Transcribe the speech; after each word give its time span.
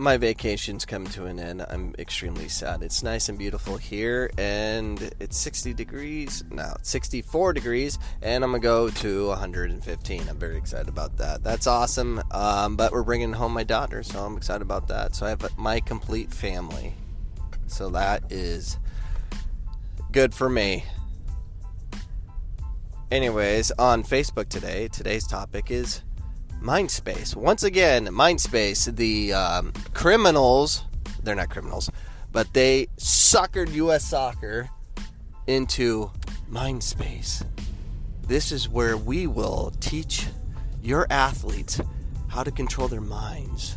my 0.00 0.16
vacation's 0.16 0.84
come 0.84 1.04
to 1.04 1.26
an 1.26 1.38
end. 1.38 1.64
I'm 1.68 1.94
extremely 1.98 2.48
sad. 2.48 2.82
It's 2.82 3.02
nice 3.02 3.28
and 3.28 3.38
beautiful 3.38 3.76
here, 3.76 4.30
and 4.38 4.98
it's 5.20 5.36
60 5.36 5.74
degrees. 5.74 6.42
now, 6.50 6.76
64 6.82 7.52
degrees, 7.52 7.98
and 8.22 8.42
I'm 8.42 8.50
gonna 8.50 8.62
go 8.62 8.88
to 8.90 9.26
115. 9.28 10.28
I'm 10.28 10.38
very 10.38 10.56
excited 10.56 10.88
about 10.88 11.18
that. 11.18 11.44
That's 11.44 11.66
awesome. 11.66 12.22
Um, 12.30 12.76
but 12.76 12.92
we're 12.92 13.02
bringing 13.02 13.34
home 13.34 13.52
my 13.52 13.64
daughter, 13.64 14.02
so 14.02 14.24
I'm 14.24 14.36
excited 14.36 14.62
about 14.62 14.88
that. 14.88 15.14
So 15.14 15.26
I 15.26 15.30
have 15.30 15.58
my 15.58 15.80
complete 15.80 16.32
family. 16.32 16.94
So 17.66 17.90
that 17.90 18.22
is 18.30 18.78
good 20.12 20.34
for 20.34 20.48
me. 20.48 20.84
Anyways, 23.10 23.70
on 23.72 24.02
Facebook 24.04 24.48
today, 24.48 24.88
today's 24.88 25.26
topic 25.26 25.70
is 25.70 26.02
Mindspace. 26.62 27.34
Once 27.34 27.62
again, 27.62 28.06
Mindspace, 28.06 28.94
the 28.94 29.32
um, 29.32 29.72
criminals, 29.94 30.84
they're 31.22 31.34
not 31.34 31.50
criminals, 31.50 31.90
but 32.32 32.52
they 32.52 32.86
suckered 32.98 33.72
US 33.72 34.04
soccer 34.04 34.68
into 35.46 36.10
Mindspace. 36.50 37.44
This 38.26 38.52
is 38.52 38.68
where 38.68 38.96
we 38.96 39.26
will 39.26 39.72
teach 39.80 40.26
your 40.82 41.06
athletes 41.10 41.80
how 42.28 42.42
to 42.42 42.50
control 42.50 42.88
their 42.88 43.00
minds 43.00 43.76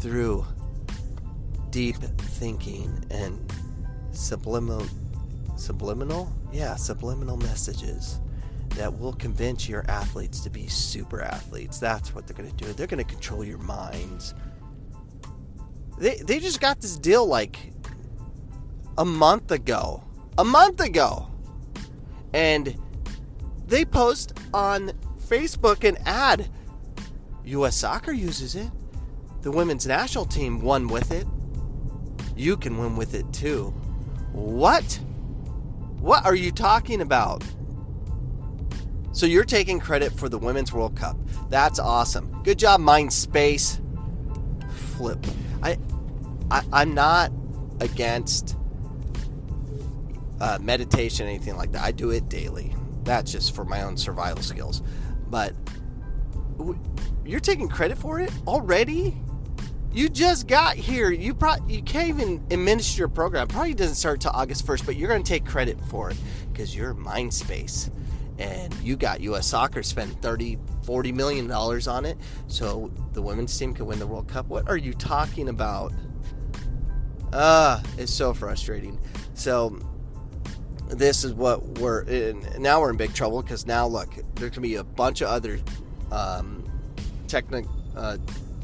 through 0.00 0.44
deep 1.70 1.96
thinking 1.96 3.04
and 3.10 3.52
subliminal 4.12 4.86
subliminal 5.56 6.32
yeah 6.52 6.74
subliminal 6.76 7.36
messages 7.36 8.20
that 8.70 8.98
will 8.98 9.12
convince 9.12 9.68
your 9.68 9.84
athletes 9.88 10.40
to 10.40 10.50
be 10.50 10.66
super 10.68 11.22
athletes. 11.22 11.78
That's 11.78 12.14
what 12.14 12.26
they're 12.26 12.36
going 12.36 12.50
to 12.50 12.64
do. 12.64 12.72
They're 12.72 12.86
going 12.86 13.04
to 13.04 13.10
control 13.10 13.44
your 13.44 13.58
minds. 13.58 14.34
They, 15.98 16.16
they 16.16 16.38
just 16.38 16.60
got 16.60 16.80
this 16.80 16.96
deal 16.96 17.26
like 17.26 17.72
a 18.96 19.04
month 19.04 19.50
ago. 19.50 20.04
A 20.36 20.44
month 20.44 20.80
ago. 20.80 21.28
And 22.32 22.78
they 23.66 23.84
post 23.84 24.38
on 24.54 24.92
Facebook 25.20 25.84
an 25.88 25.98
ad. 26.06 26.48
US 27.44 27.76
Soccer 27.76 28.12
uses 28.12 28.54
it. 28.54 28.70
The 29.42 29.50
women's 29.50 29.86
national 29.86 30.26
team 30.26 30.60
won 30.60 30.88
with 30.88 31.10
it. 31.10 31.26
You 32.36 32.56
can 32.56 32.78
win 32.78 32.96
with 32.96 33.14
it 33.14 33.32
too. 33.32 33.70
What? 34.32 35.00
What 36.00 36.24
are 36.24 36.34
you 36.34 36.52
talking 36.52 37.00
about? 37.00 37.44
So 39.18 39.26
you're 39.26 39.44
taking 39.44 39.80
credit 39.80 40.12
for 40.12 40.28
the 40.28 40.38
Women's 40.38 40.72
World 40.72 40.94
Cup. 40.94 41.16
That's 41.50 41.80
awesome. 41.80 42.40
Good 42.44 42.56
job, 42.56 42.78
Mind 42.78 43.12
Space. 43.12 43.80
Flip. 44.92 45.18
I, 45.60 45.76
I 46.52 46.62
I'm 46.72 46.94
not 46.94 47.32
against 47.80 48.56
uh, 50.40 50.58
meditation, 50.60 51.26
anything 51.26 51.56
like 51.56 51.72
that. 51.72 51.82
I 51.82 51.90
do 51.90 52.10
it 52.10 52.28
daily. 52.28 52.76
That's 53.02 53.32
just 53.32 53.56
for 53.56 53.64
my 53.64 53.82
own 53.82 53.96
survival 53.96 54.40
skills. 54.40 54.82
But 55.26 55.52
you're 57.24 57.40
taking 57.40 57.68
credit 57.68 57.98
for 57.98 58.20
it 58.20 58.30
already. 58.46 59.16
You 59.90 60.08
just 60.08 60.46
got 60.46 60.76
here. 60.76 61.10
You 61.10 61.34
probably 61.34 61.74
you 61.74 61.82
can't 61.82 62.08
even 62.08 62.46
administer 62.52 63.00
your 63.00 63.08
program. 63.08 63.48
Probably 63.48 63.74
doesn't 63.74 63.96
start 63.96 64.20
till 64.20 64.30
August 64.30 64.64
1st, 64.64 64.86
but 64.86 64.94
you're 64.94 65.08
going 65.08 65.24
to 65.24 65.28
take 65.28 65.44
credit 65.44 65.76
for 65.86 66.08
it 66.08 66.16
because 66.52 66.76
you're 66.76 66.94
Mindspace 66.94 67.90
and 68.38 68.72
you 68.74 68.96
got 68.96 69.20
US 69.20 69.46
Soccer 69.46 69.82
spend 69.82 70.20
30 70.22 70.58
40 70.82 71.12
million 71.12 71.46
dollars 71.46 71.88
on 71.88 72.04
it 72.04 72.16
so 72.46 72.90
the 73.12 73.22
women's 73.22 73.56
team 73.56 73.74
can 73.74 73.86
win 73.86 73.98
the 73.98 74.06
World 74.06 74.28
Cup. 74.28 74.46
What 74.48 74.68
are 74.68 74.76
you 74.76 74.94
talking 74.94 75.48
about? 75.48 75.92
Ah, 77.32 77.80
uh, 77.80 77.82
it's 77.98 78.12
so 78.12 78.32
frustrating. 78.32 78.98
So 79.34 79.78
this 80.88 81.24
is 81.24 81.34
what 81.34 81.62
we're 81.78 82.02
in. 82.02 82.46
Now 82.58 82.80
we're 82.80 82.90
in 82.90 82.96
big 82.96 83.12
trouble 83.12 83.42
because 83.42 83.66
now 83.66 83.86
look, 83.86 84.14
there 84.36 84.50
can 84.50 84.62
be 84.62 84.76
a 84.76 84.84
bunch 84.84 85.20
of 85.20 85.28
other 85.28 85.60
um, 86.10 86.64
techni- 87.26 87.68
uh, 87.94 88.16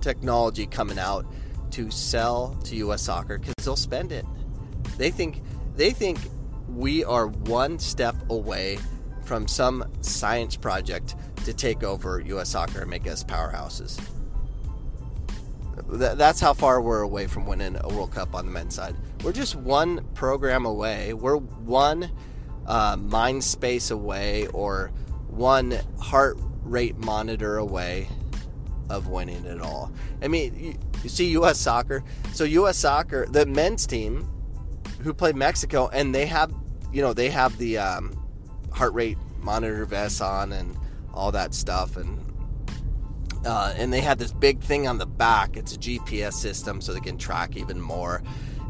technology 0.00 0.66
coming 0.66 0.98
out 0.98 1.26
to 1.72 1.90
sell 1.90 2.56
to 2.64 2.74
U.S. 2.76 3.02
Soccer 3.02 3.38
because 3.38 3.54
they'll 3.62 3.76
spend 3.76 4.10
it. 4.10 4.24
They 4.96 5.10
think 5.10 5.42
they 5.76 5.90
think 5.90 6.18
we 6.68 7.04
are 7.04 7.28
one 7.28 7.78
step 7.78 8.16
away 8.30 8.78
from 9.28 9.46
some 9.46 9.84
science 10.00 10.56
project 10.56 11.14
to 11.44 11.52
take 11.52 11.84
over 11.84 12.20
U.S. 12.20 12.48
soccer 12.48 12.80
and 12.80 12.90
make 12.90 13.06
us 13.06 13.22
powerhouses. 13.22 14.00
That's 15.86 16.40
how 16.40 16.54
far 16.54 16.80
we're 16.80 17.02
away 17.02 17.26
from 17.26 17.46
winning 17.46 17.76
a 17.78 17.88
World 17.88 18.10
Cup 18.10 18.34
on 18.34 18.46
the 18.46 18.50
men's 18.50 18.74
side. 18.74 18.96
We're 19.22 19.32
just 19.32 19.54
one 19.54 20.04
program 20.14 20.64
away. 20.64 21.12
We're 21.12 21.36
one 21.36 22.10
uh, 22.66 22.96
mind 22.96 23.44
space 23.44 23.90
away 23.90 24.46
or 24.48 24.90
one 25.28 25.78
heart 26.00 26.38
rate 26.62 26.96
monitor 26.96 27.58
away 27.58 28.08
of 28.88 29.08
winning 29.08 29.44
it 29.44 29.60
all. 29.60 29.92
I 30.22 30.28
mean, 30.28 30.78
you, 31.02 31.08
see 31.08 31.30
U.S. 31.32 31.58
soccer. 31.58 32.02
So 32.32 32.44
U.S. 32.44 32.78
soccer, 32.78 33.26
the 33.26 33.44
men's 33.44 33.86
team 33.86 34.26
who 35.02 35.12
played 35.12 35.36
Mexico, 35.36 35.88
and 35.92 36.14
they 36.14 36.24
have, 36.24 36.52
you 36.92 37.02
know, 37.02 37.12
they 37.12 37.28
have 37.28 37.56
the 37.58 37.78
um, 37.78 38.18
heart 38.72 38.92
rate 38.94 39.18
monitor 39.40 39.84
vests 39.84 40.20
on 40.20 40.52
and 40.52 40.76
all 41.12 41.32
that 41.32 41.54
stuff. 41.54 41.96
And 41.96 42.24
uh, 43.44 43.72
and 43.76 43.92
they 43.92 44.00
had 44.00 44.18
this 44.18 44.32
big 44.32 44.60
thing 44.60 44.88
on 44.88 44.98
the 44.98 45.06
back. 45.06 45.56
It's 45.56 45.74
a 45.74 45.78
gps 45.78 46.34
system 46.34 46.80
so 46.80 46.92
they 46.92 47.00
can 47.00 47.18
track 47.18 47.56
even 47.56 47.80
more. 47.80 48.22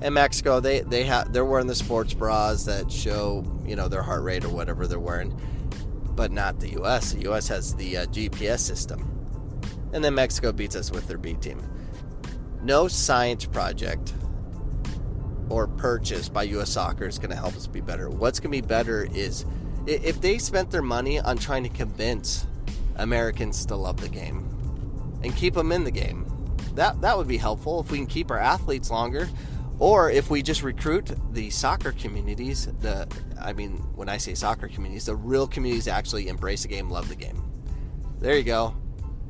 In 0.03 0.14
mexico 0.14 0.60
they 0.60 0.81
they 0.81 1.04
have 1.04 1.32
they're 1.32 1.44
wearing 1.44 1.66
the 1.66 1.75
sports 1.75 2.14
bras 2.14 2.64
that 2.66 2.91
show 2.91 3.44
you 3.66 3.75
know 3.75 3.88
their 3.88 4.03
heart 4.03 4.22
rate 4.22 4.44
or 4.44 4.50
whatever 4.50 4.86
they're 4.86 5.00
wearing 5.00 5.38
but 6.15 6.30
not 6.30 6.60
the 6.60 6.80
us 6.80 7.12
the 7.12 7.30
us 7.30 7.48
has 7.48 7.75
the 7.75 7.98
uh, 7.98 8.06
gps 8.06 8.60
system. 8.60 9.04
And 9.92 10.04
then 10.04 10.15
mexico 10.15 10.53
beats 10.53 10.76
us 10.76 10.91
with 10.91 11.09
their 11.09 11.19
b 11.19 11.34
team. 11.34 11.62
No 12.62 12.88
science 12.88 13.47
project 13.47 14.15
or 15.48 15.66
purchase 15.66 16.28
by 16.28 16.47
us 16.47 16.70
soccer 16.70 17.06
is 17.06 17.19
going 17.19 17.30
to 17.30 17.36
help 17.36 17.54
us 17.56 17.66
be 17.66 17.80
better. 17.80 18.10
What's 18.10 18.41
going 18.41 18.53
to 18.53 18.62
be 18.62 18.66
better 18.66 19.09
is 19.15 19.44
if 19.88 20.21
they 20.21 20.38
spent 20.38 20.71
their 20.71 20.82
money 20.82 21.19
on 21.19 21.38
trying 21.38 21.62
to 21.62 21.69
convince 21.69 22.47
Americans 22.97 23.65
to 23.66 23.76
love 23.76 24.00
the 24.00 24.09
game 24.09 24.49
and 25.22 25.34
keep 25.34 25.54
them 25.54 25.72
in 25.72 25.84
the 25.84 25.91
game, 25.91 26.25
that 26.75 27.00
that 27.00 27.16
would 27.16 27.28
be 27.28 27.38
helpful 27.38 27.81
if 27.81 27.91
we 27.91 27.98
can 27.98 28.06
keep 28.06 28.31
our 28.31 28.38
athletes 28.38 28.91
longer 28.91 29.28
or 29.78 30.10
if 30.10 30.31
we 30.31 30.43
just 30.43 30.62
recruit 30.62 31.10
the 31.32 31.50
soccer 31.50 31.93
communities 31.93 32.66
the 32.81 33.06
i 33.41 33.53
mean 33.53 33.77
when 33.94 34.09
i 34.09 34.16
say 34.16 34.34
soccer 34.34 34.69
communities 34.69 35.06
the 35.06 35.15
real 35.15 35.47
communities 35.47 35.88
actually 35.88 36.28
embrace 36.28 36.62
the 36.62 36.69
game 36.69 36.91
love 36.91 37.09
the 37.09 37.16
game. 37.16 37.48
There 38.21 38.37
you 38.37 38.43
go. 38.43 38.75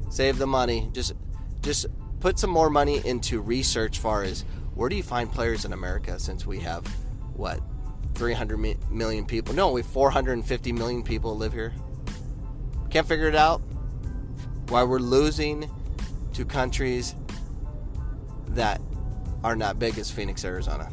Save 0.08 0.38
the 0.38 0.46
money. 0.46 0.88
Just 0.92 1.12
just 1.60 1.86
put 2.20 2.38
some 2.38 2.50
more 2.50 2.70
money 2.70 3.04
into 3.04 3.40
research 3.40 3.98
far 3.98 4.22
as 4.22 4.44
where 4.74 4.88
do 4.88 4.96
you 4.96 5.02
find 5.02 5.30
players 5.30 5.64
in 5.64 5.72
america 5.72 6.18
since 6.18 6.46
we 6.46 6.60
have 6.60 6.86
what 7.34 7.60
300 8.14 8.90
million 8.90 9.26
people. 9.26 9.54
No, 9.54 9.70
we 9.72 9.82
have 9.82 9.90
450 9.90 10.72
million 10.72 11.02
people 11.02 11.36
live 11.36 11.52
here. 11.52 11.72
Can't 12.90 13.06
figure 13.06 13.28
it 13.28 13.34
out. 13.34 13.60
Why 14.68 14.82
we're 14.82 14.98
losing 14.98 15.70
to 16.32 16.44
countries 16.44 17.14
that 18.48 18.80
are 19.44 19.56
not 19.56 19.78
big 19.78 19.98
as 19.98 20.10
Phoenix, 20.10 20.44
Arizona. 20.44 20.90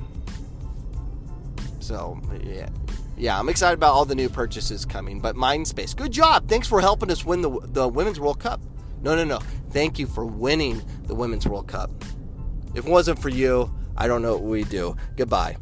So, 1.79 2.19
yeah. 2.43 2.69
Yeah, 3.17 3.39
I'm 3.39 3.47
excited 3.47 3.75
about 3.75 3.93
all 3.93 4.05
the 4.05 4.15
new 4.15 4.27
purchases 4.27 4.85
coming. 4.85 5.19
But 5.19 5.35
Mindspace, 5.35 5.95
good 5.95 6.11
job. 6.11 6.49
Thanks 6.49 6.67
for 6.67 6.81
helping 6.81 7.09
us 7.11 7.23
win 7.23 7.41
the, 7.41 7.59
the 7.63 7.87
Women's 7.87 8.19
World 8.19 8.39
Cup. 8.39 8.59
No, 9.01 9.15
no, 9.15 9.23
no. 9.23 9.39
Thank 9.69 9.99
you 9.99 10.07
for 10.07 10.25
winning 10.25 10.81
the 11.03 11.15
Women's 11.15 11.47
World 11.47 11.67
Cup. 11.67 11.91
If 12.73 12.85
it 12.85 12.91
wasn't 12.91 13.19
for 13.19 13.29
you, 13.29 13.73
I 13.95 14.07
don't 14.07 14.21
know 14.21 14.33
what 14.33 14.43
we 14.43 14.63
do. 14.63 14.97
Goodbye. 15.15 15.57